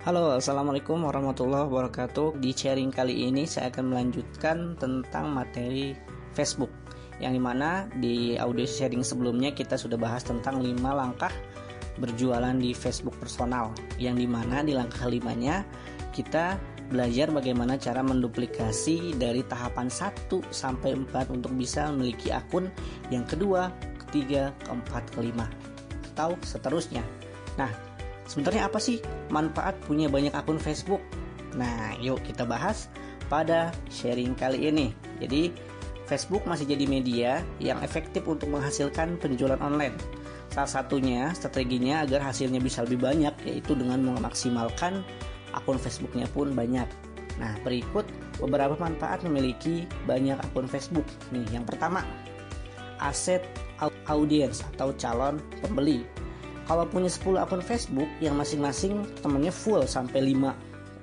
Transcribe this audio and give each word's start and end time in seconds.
Halo, 0.00 0.32
Assalamualaikum 0.32 1.04
warahmatullahi 1.04 1.68
wabarakatuh. 1.68 2.40
Di 2.40 2.56
sharing 2.56 2.88
kali 2.88 3.28
ini 3.28 3.44
saya 3.44 3.68
akan 3.68 3.92
melanjutkan 3.92 4.72
tentang 4.80 5.28
materi 5.28 5.92
Facebook 6.32 6.72
Yang 7.20 7.36
di 7.36 7.42
mana 7.44 7.84
di 8.00 8.16
audio 8.40 8.64
sharing 8.64 9.04
sebelumnya 9.04 9.52
kita 9.52 9.76
sudah 9.76 10.00
bahas 10.00 10.24
tentang 10.24 10.64
5 10.64 10.80
langkah 10.80 11.28
berjualan 12.00 12.56
di 12.56 12.72
Facebook 12.72 13.12
personal 13.20 13.76
Yang 14.00 14.24
di 14.24 14.26
mana 14.32 14.64
di 14.64 14.72
langkah 14.72 15.04
limanya 15.04 15.68
kita 16.16 16.56
belajar 16.88 17.28
bagaimana 17.28 17.76
cara 17.76 18.00
menduplikasi 18.00 19.20
dari 19.20 19.44
tahapan 19.44 19.92
1 19.92 20.32
sampai 20.48 20.96
4 20.96 21.28
untuk 21.28 21.52
bisa 21.52 21.92
memiliki 21.92 22.32
akun 22.32 22.72
yang 23.12 23.28
kedua, 23.28 23.68
ketiga, 24.08 24.56
keempat, 24.64 25.12
kelima 25.12 25.44
atau 26.16 26.40
seterusnya. 26.40 27.04
Nah, 27.60 27.89
Sebenarnya 28.30 28.70
apa 28.70 28.78
sih 28.78 29.02
manfaat 29.34 29.74
punya 29.82 30.06
banyak 30.06 30.30
akun 30.30 30.62
Facebook? 30.62 31.02
Nah, 31.58 31.98
yuk 31.98 32.22
kita 32.22 32.46
bahas 32.46 32.86
pada 33.26 33.74
sharing 33.90 34.38
kali 34.38 34.70
ini. 34.70 34.94
Jadi, 35.18 35.50
Facebook 36.06 36.46
masih 36.46 36.70
jadi 36.70 36.86
media 36.86 37.42
yang 37.58 37.82
efektif 37.82 38.22
untuk 38.30 38.54
menghasilkan 38.54 39.18
penjualan 39.18 39.58
online. 39.58 39.98
Salah 40.50 40.70
satunya 40.70 41.34
strateginya 41.34 42.06
agar 42.06 42.22
hasilnya 42.30 42.62
bisa 42.62 42.86
lebih 42.86 43.02
banyak 43.02 43.34
yaitu 43.46 43.74
dengan 43.74 43.98
memaksimalkan 43.98 45.02
akun 45.50 45.78
Facebooknya 45.78 46.30
pun 46.30 46.54
banyak. 46.54 46.86
Nah, 47.38 47.54
berikut 47.66 48.06
beberapa 48.38 48.78
manfaat 48.78 49.26
memiliki 49.26 49.90
banyak 50.06 50.38
akun 50.38 50.70
Facebook. 50.70 51.06
Nih, 51.34 51.46
yang 51.50 51.66
pertama, 51.66 52.06
aset 53.02 53.42
audiens 54.06 54.62
atau 54.74 54.94
calon 54.94 55.42
pembeli 55.62 56.06
kalau 56.70 56.86
punya 56.86 57.10
10 57.10 57.34
akun 57.42 57.66
Facebook 57.66 58.06
yang 58.22 58.38
masing-masing 58.38 59.02
temannya 59.18 59.50
full 59.50 59.82
sampai 59.90 60.22
5 60.22 60.54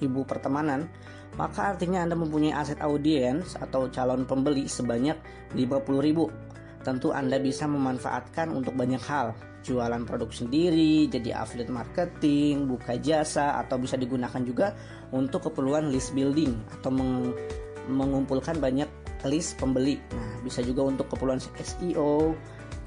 ibu 0.00 0.24
pertemanan, 0.24 0.88
maka 1.36 1.76
artinya 1.76 2.00
Anda 2.00 2.16
mempunyai 2.16 2.56
aset 2.56 2.80
audiens 2.80 3.60
atau 3.60 3.92
calon 3.92 4.24
pembeli 4.24 4.64
sebanyak 4.64 5.20
50 5.52 6.00
ribu. 6.00 6.32
Tentu 6.80 7.12
Anda 7.12 7.36
bisa 7.36 7.68
memanfaatkan 7.68 8.56
untuk 8.56 8.72
banyak 8.72 9.04
hal, 9.04 9.36
jualan 9.60 10.00
produk 10.08 10.32
sendiri, 10.32 11.12
jadi 11.12 11.36
affiliate 11.44 11.68
marketing, 11.68 12.64
buka 12.64 12.96
jasa, 12.96 13.60
atau 13.60 13.76
bisa 13.76 14.00
digunakan 14.00 14.40
juga 14.40 14.72
untuk 15.12 15.52
keperluan 15.52 15.92
list 15.92 16.16
building 16.16 16.56
atau 16.80 16.88
meng 16.88 17.36
mengumpulkan 17.84 18.56
banyak 18.56 18.88
list 19.28 19.60
pembeli. 19.60 20.00
Nah, 20.16 20.40
bisa 20.40 20.64
juga 20.64 20.88
untuk 20.88 21.12
keperluan 21.12 21.36
SEO, 21.36 22.32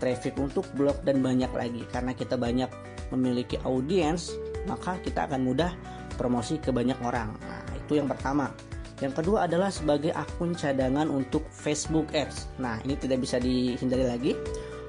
traffic 0.04 0.36
untuk 0.36 0.68
blog 0.76 1.00
dan 1.08 1.24
banyak 1.24 1.50
lagi. 1.56 1.88
Karena 1.88 2.12
kita 2.12 2.36
banyak 2.36 2.68
memiliki 3.16 3.56
audiens 3.64 4.36
maka 4.68 5.00
kita 5.00 5.32
akan 5.32 5.48
mudah 5.48 5.72
promosi 6.20 6.60
ke 6.60 6.76
banyak 6.76 7.00
orang. 7.00 7.32
Nah 7.48 7.64
itu 7.80 7.96
yang 7.96 8.12
pertama. 8.12 8.52
Yang 9.00 9.24
kedua 9.24 9.50
adalah 9.50 9.72
sebagai 9.74 10.12
akun 10.16 10.56
cadangan 10.56 11.08
untuk 11.08 11.44
Facebook 11.52 12.12
Ads. 12.12 12.52
Nah 12.60 12.80
ini 12.84 13.00
tidak 13.00 13.24
bisa 13.24 13.40
dihindari 13.40 14.06
lagi. 14.08 14.34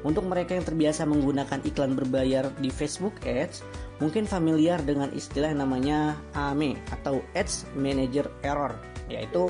Untuk 0.05 0.29
mereka 0.29 0.53
yang 0.53 0.69
terbiasa 0.69 1.09
menggunakan 1.09 1.65
iklan 1.65 1.97
berbayar 1.97 2.53
di 2.61 2.69
Facebook 2.69 3.17
Ads 3.25 3.65
mungkin 4.05 4.29
familiar 4.29 4.77
dengan 4.85 5.09
istilah 5.17 5.57
namanya 5.57 6.21
AME 6.37 6.77
atau 6.93 7.25
Ads 7.33 7.73
Manager 7.73 8.29
Error 8.45 8.77
yaitu 9.09 9.49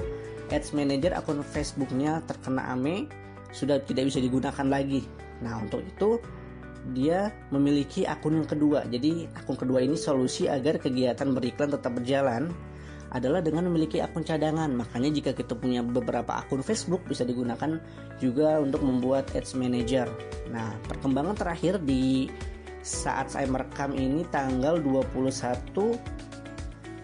Ads 0.55 0.71
Manager 0.71 1.11
akun 1.19 1.43
Facebooknya 1.43 2.23
terkena 2.31 2.71
AME 2.71 3.11
sudah 3.55 3.79
tidak 3.87 4.11
bisa 4.11 4.19
digunakan 4.19 4.67
lagi 4.67 5.07
Nah, 5.43 5.59
untuk 5.59 5.83
itu 5.83 6.21
dia 6.93 7.33
memiliki 7.53 8.05
akun 8.05 8.45
yang 8.45 8.49
kedua. 8.49 8.85
Jadi, 8.89 9.27
akun 9.37 9.57
kedua 9.57 9.81
ini 9.85 9.97
solusi 9.97 10.47
agar 10.47 10.81
kegiatan 10.81 11.33
beriklan 11.33 11.73
tetap 11.73 11.97
berjalan 11.97 12.53
adalah 13.15 13.41
dengan 13.41 13.71
memiliki 13.71 14.05
akun 14.05 14.23
cadangan. 14.23 14.69
Makanya 14.69 15.11
jika 15.11 15.31
kita 15.33 15.57
punya 15.57 15.81
beberapa 15.81 16.45
akun 16.45 16.61
Facebook 16.61 17.05
bisa 17.09 17.25
digunakan 17.25 17.81
juga 18.21 18.61
untuk 18.61 18.85
membuat 18.85 19.33
ads 19.33 19.57
manager. 19.57 20.07
Nah, 20.53 20.77
perkembangan 20.87 21.35
terakhir 21.39 21.81
di 21.81 22.29
saat 22.85 23.33
saya 23.33 23.49
merekam 23.49 23.97
ini 23.97 24.29
tanggal 24.29 24.77
21 24.77 25.97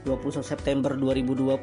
21 0.05 0.41
September 0.45 0.93
2020 0.97 1.57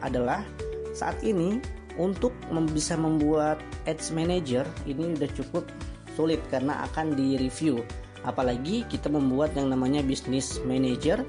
adalah 0.00 0.44
saat 0.92 1.16
ini 1.24 1.56
untuk 2.00 2.32
bisa 2.72 2.96
membuat 2.96 3.60
ads 3.84 4.12
manager 4.14 4.64
ini 4.88 5.16
udah 5.16 5.30
cukup 5.36 5.68
sulit 6.16 6.40
karena 6.48 6.84
akan 6.92 7.16
direview 7.16 7.80
apalagi 8.22 8.86
kita 8.86 9.10
membuat 9.10 9.52
yang 9.58 9.72
namanya 9.72 10.00
business 10.04 10.62
manager 10.62 11.24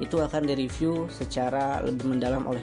itu 0.00 0.18
akan 0.18 0.48
direview 0.48 1.06
secara 1.12 1.84
lebih 1.84 2.08
mendalam 2.10 2.42
oleh 2.48 2.62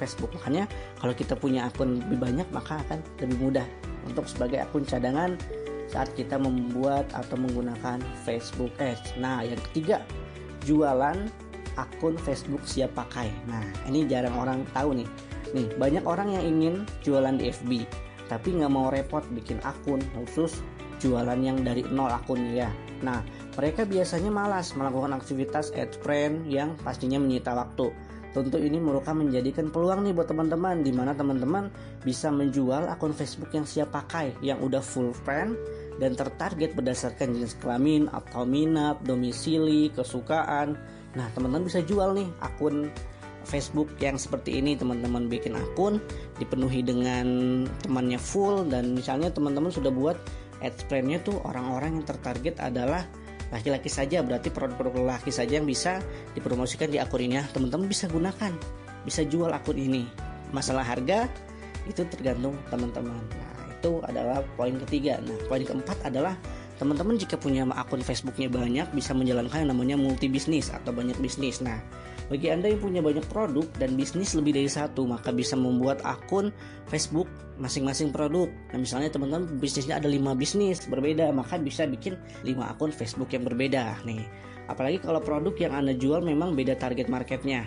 Facebook 0.00 0.32
makanya 0.32 0.64
kalau 0.98 1.12
kita 1.12 1.36
punya 1.36 1.68
akun 1.68 2.00
lebih 2.08 2.18
banyak 2.18 2.48
maka 2.50 2.80
akan 2.88 2.98
lebih 3.20 3.36
mudah 3.38 3.66
untuk 4.08 4.24
sebagai 4.24 4.64
akun 4.64 4.82
cadangan 4.88 5.36
saat 5.90 6.08
kita 6.14 6.38
membuat 6.38 7.10
atau 7.10 7.34
menggunakan 7.34 7.98
Facebook 8.22 8.70
Ads. 8.78 9.18
Nah, 9.18 9.42
yang 9.42 9.58
ketiga, 9.70 10.06
jualan 10.62 11.18
akun 11.74 12.14
Facebook 12.22 12.62
siap 12.62 12.94
pakai. 12.94 13.26
Nah, 13.50 13.62
ini 13.90 14.06
jarang 14.06 14.38
orang 14.38 14.62
tahu 14.70 15.02
nih. 15.02 15.08
Nih, 15.56 15.66
banyak 15.74 16.04
orang 16.06 16.34
yang 16.34 16.44
ingin 16.46 16.74
jualan 17.02 17.34
di 17.34 17.50
FB, 17.50 17.70
tapi 18.30 18.54
nggak 18.54 18.72
mau 18.72 18.88
repot 18.88 19.26
bikin 19.34 19.58
akun 19.66 19.98
khusus 20.14 20.62
jualan 21.00 21.40
yang 21.40 21.64
dari 21.64 21.82
nol 21.88 22.12
akunnya 22.12 22.68
ya. 22.68 22.70
Nah, 23.00 23.24
mereka 23.56 23.88
biasanya 23.88 24.28
malas 24.28 24.76
melakukan 24.76 25.16
aktivitas 25.16 25.72
ad 25.72 25.96
friend 26.04 26.46
yang 26.46 26.76
pastinya 26.84 27.16
menyita 27.16 27.56
waktu. 27.56 27.90
Tentu 28.30 28.62
ini 28.62 28.78
merupakan 28.78 29.18
menjadikan 29.18 29.74
peluang 29.74 30.06
nih 30.06 30.14
buat 30.14 30.30
teman-teman 30.30 30.86
di 30.86 30.94
mana 30.94 31.18
teman-teman 31.18 31.66
bisa 32.06 32.30
menjual 32.30 32.86
akun 32.86 33.10
Facebook 33.10 33.50
yang 33.50 33.66
siap 33.66 33.90
pakai, 33.90 34.38
yang 34.38 34.62
udah 34.62 34.78
full 34.78 35.10
friend 35.10 35.58
dan 35.98 36.14
tertarget 36.14 36.70
berdasarkan 36.78 37.34
jenis 37.34 37.58
kelamin 37.58 38.06
atau 38.14 38.46
minat, 38.46 39.02
domisili, 39.02 39.90
kesukaan. 39.90 40.78
Nah, 41.18 41.26
teman-teman 41.34 41.66
bisa 41.66 41.82
jual 41.82 42.14
nih 42.14 42.30
akun 42.38 42.86
Facebook 43.44 43.88
yang 43.98 44.20
seperti 44.20 44.60
ini 44.60 44.76
teman-teman 44.76 45.26
bikin 45.26 45.56
akun 45.56 45.98
dipenuhi 46.36 46.84
dengan 46.84 47.26
temannya 47.82 48.20
full 48.20 48.68
dan 48.68 48.92
misalnya 48.94 49.32
teman-teman 49.32 49.72
sudah 49.72 49.90
buat 49.90 50.16
ads 50.60 50.84
plan-nya 50.86 51.24
tuh 51.24 51.40
orang-orang 51.44 52.00
yang 52.00 52.06
tertarget 52.06 52.56
adalah 52.60 53.08
laki-laki 53.50 53.90
saja. 53.90 54.22
Berarti 54.22 54.48
produk-produk 54.48 55.18
laki 55.18 55.34
saja 55.34 55.58
yang 55.58 55.66
bisa 55.66 55.98
dipromosikan 56.32 56.88
di 56.88 57.02
akun 57.02 57.26
ini. 57.26 57.42
Ya 57.42 57.44
teman-teman 57.50 57.90
bisa 57.90 58.06
gunakan 58.06 58.52
bisa 59.04 59.26
jual 59.26 59.50
akun 59.50 59.76
ini. 59.76 60.06
Masalah 60.54 60.86
harga 60.86 61.26
itu 61.86 62.04
tergantung 62.08 62.54
teman-teman. 62.70 63.18
Nah 63.18 63.54
itu 63.74 64.00
adalah 64.06 64.44
poin 64.54 64.74
ketiga. 64.86 65.18
Nah 65.22 65.36
poin 65.50 65.62
keempat 65.62 65.98
adalah 66.06 66.34
teman-teman 66.80 67.20
jika 67.20 67.36
punya 67.36 67.68
akun 67.76 68.00
Facebooknya 68.00 68.48
banyak 68.48 68.88
bisa 68.96 69.12
menjalankan 69.12 69.68
yang 69.68 69.70
namanya 69.76 69.96
multi 70.00 70.32
bisnis 70.32 70.72
atau 70.72 70.94
banyak 70.94 71.18
bisnis. 71.20 71.60
Nah 71.60 71.76
bagi 72.30 72.46
Anda 72.46 72.70
yang 72.70 72.78
punya 72.78 73.02
banyak 73.02 73.26
produk 73.26 73.66
dan 73.74 73.98
bisnis 73.98 74.38
lebih 74.38 74.54
dari 74.54 74.70
satu, 74.70 75.02
maka 75.02 75.34
bisa 75.34 75.58
membuat 75.58 75.98
akun 76.06 76.54
Facebook 76.86 77.26
masing-masing 77.58 78.14
produk. 78.14 78.46
Nah, 78.70 78.78
misalnya 78.78 79.10
teman-teman 79.10 79.58
bisnisnya 79.58 79.98
ada 79.98 80.06
5 80.06 80.38
bisnis 80.38 80.86
berbeda, 80.86 81.34
maka 81.34 81.58
bisa 81.58 81.90
bikin 81.90 82.14
5 82.46 82.70
akun 82.70 82.94
Facebook 82.94 83.34
yang 83.34 83.42
berbeda 83.42 83.98
nih. 84.06 84.22
Apalagi 84.70 85.02
kalau 85.02 85.18
produk 85.18 85.58
yang 85.58 85.74
Anda 85.74 85.98
jual 85.98 86.22
memang 86.22 86.54
beda 86.54 86.78
target 86.78 87.10
marketnya. 87.10 87.66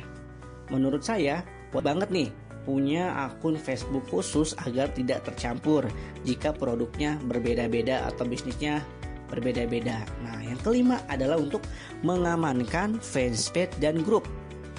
Menurut 0.72 1.04
saya, 1.04 1.44
buat 1.76 1.84
banget 1.84 2.08
nih 2.08 2.32
punya 2.64 3.12
akun 3.28 3.60
Facebook 3.60 4.08
khusus 4.08 4.56
agar 4.64 4.88
tidak 4.96 5.28
tercampur 5.28 5.84
jika 6.24 6.56
produknya 6.56 7.20
berbeda-beda 7.28 8.08
atau 8.08 8.24
bisnisnya 8.24 8.80
berbeda-beda. 9.28 10.06
Nah, 10.24 10.40
yang 10.46 10.62
kelima 10.62 11.02
adalah 11.10 11.42
untuk 11.42 11.66
mengamankan 12.06 13.02
fanspage 13.04 13.76
dan 13.82 14.00
grup. 14.06 14.24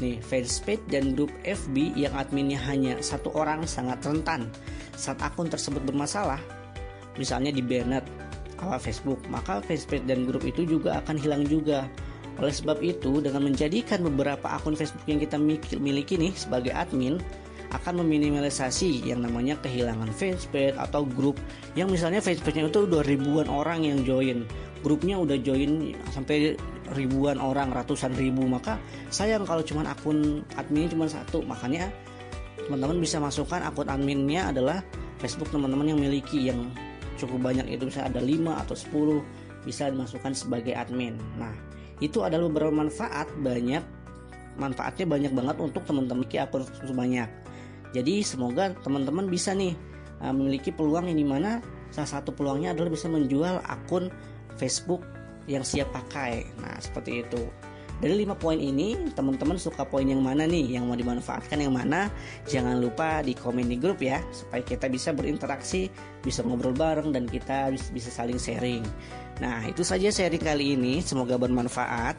Nih, 0.02 0.18
fanspage 0.18 0.82
dan 0.90 1.14
grup 1.14 1.30
FB 1.46 1.94
yang 1.94 2.14
adminnya 2.18 2.58
hanya 2.66 2.98
satu 2.98 3.30
orang 3.38 3.62
sangat 3.62 4.02
rentan 4.02 4.50
saat 4.98 5.22
akun 5.22 5.46
tersebut 5.46 5.82
bermasalah. 5.86 6.42
Misalnya 7.14 7.54
di 7.54 7.62
banned 7.62 8.02
awal 8.58 8.82
Facebook, 8.82 9.22
maka 9.30 9.62
fanspage 9.62 10.02
dan 10.02 10.26
grup 10.26 10.42
itu 10.42 10.66
juga 10.66 10.98
akan 10.98 11.14
hilang 11.14 11.46
juga. 11.46 11.86
Oleh 12.42 12.50
sebab 12.50 12.82
itu, 12.82 13.22
dengan 13.22 13.46
menjadikan 13.46 14.02
beberapa 14.02 14.50
akun 14.50 14.74
Facebook 14.74 15.06
yang 15.06 15.22
kita 15.22 15.38
miliki 15.78 16.18
nih 16.18 16.34
sebagai 16.34 16.74
admin, 16.74 17.22
akan 17.74 18.06
meminimalisasi 18.06 19.02
yang 19.02 19.22
namanya 19.22 19.58
kehilangan 19.62 20.10
fanspage 20.14 20.78
atau 20.78 21.02
grup 21.02 21.38
yang 21.74 21.90
misalnya 21.90 22.22
fanspage-nya 22.22 22.70
itu 22.70 22.86
udah 22.86 23.02
ribuan 23.02 23.50
orang 23.50 23.82
yang 23.82 24.06
join 24.06 24.46
grupnya 24.84 25.18
udah 25.18 25.40
join 25.40 25.96
sampai 26.14 26.54
ribuan 26.94 27.42
orang 27.42 27.74
ratusan 27.74 28.14
ribu 28.14 28.46
maka 28.46 28.78
sayang 29.10 29.44
kalau 29.44 29.60
cuma 29.66 29.84
akun 29.86 30.42
adminnya 30.54 30.94
cuma 30.94 31.06
satu. 31.10 31.42
Makanya 31.44 31.90
teman-teman 32.66 33.02
bisa 33.02 33.18
masukkan 33.20 33.60
akun 33.66 33.90
adminnya 33.90 34.54
adalah 34.54 34.80
Facebook 35.18 35.50
teman-teman 35.50 35.94
yang 35.94 36.00
miliki 36.00 36.48
yang 36.48 36.70
cukup 37.20 37.52
banyak. 37.52 37.66
Itu 37.74 37.90
bisa 37.90 38.06
ada 38.06 38.22
5 38.22 38.62
atau 38.64 38.74
10 38.74 39.66
bisa 39.66 39.90
dimasukkan 39.90 40.32
sebagai 40.32 40.72
admin. 40.72 41.18
Nah 41.36 41.52
itu 41.98 42.22
adalah 42.22 42.46
beberapa 42.46 42.72
manfaat. 42.72 43.26
Banyak 43.42 43.82
manfaatnya 44.54 45.06
banyak 45.10 45.32
banget 45.34 45.56
untuk 45.58 45.82
teman-teman 45.82 46.22
memiliki 46.22 46.38
akun 46.38 46.62
banyak 46.94 47.26
jadi 47.94 48.26
semoga 48.26 48.74
teman-teman 48.82 49.30
bisa 49.30 49.54
nih 49.54 49.78
uh, 50.18 50.34
memiliki 50.34 50.74
peluang 50.74 51.06
yang 51.06 51.18
di 51.18 51.26
mana 51.26 51.62
salah 51.94 52.18
satu 52.18 52.34
peluangnya 52.34 52.74
adalah 52.74 52.90
bisa 52.90 53.06
menjual 53.06 53.62
akun 53.62 54.10
Facebook 54.58 55.06
yang 55.50 55.64
siap 55.66 55.92
pakai. 55.92 56.46
Nah 56.60 56.76
seperti 56.80 57.24
itu. 57.24 57.42
Dari 58.02 58.26
lima 58.26 58.34
poin 58.34 58.58
ini 58.58 58.98
teman-teman 59.14 59.54
suka 59.54 59.86
poin 59.86 60.02
yang 60.02 60.18
mana 60.18 60.50
nih? 60.50 60.76
Yang 60.76 60.84
mau 60.84 60.98
dimanfaatkan 60.98 61.62
yang 61.62 61.72
mana? 61.78 62.10
Jangan 62.44 62.82
lupa 62.82 63.22
di 63.22 63.38
komen 63.38 63.70
di 63.70 63.78
grup 63.78 64.02
ya 64.02 64.18
supaya 64.34 64.66
kita 64.66 64.90
bisa 64.90 65.14
berinteraksi 65.14 65.86
bisa 66.20 66.42
ngobrol 66.42 66.74
bareng 66.74 67.14
dan 67.14 67.30
kita 67.30 67.70
bisa 67.70 68.10
saling 68.10 68.36
sharing. 68.36 68.82
Nah 69.38 69.62
itu 69.70 69.86
saja 69.86 70.10
sharing 70.10 70.42
kali 70.42 70.74
ini. 70.74 70.98
Semoga 71.06 71.38
bermanfaat 71.38 72.18